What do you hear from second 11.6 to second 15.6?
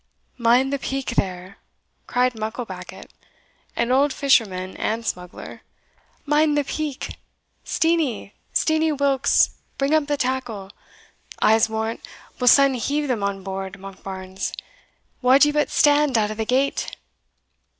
warrant we'll sune heave them on board, Monkbarns, wad ye